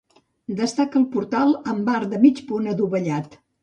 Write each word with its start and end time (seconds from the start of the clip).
Destaca 0.61 0.99
el 1.01 1.05
portal 1.17 1.55
amb 1.75 1.95
arc 2.01 2.11
de 2.17 2.25
mig 2.27 2.45
punt 2.53 2.77
adovellat. 2.77 3.43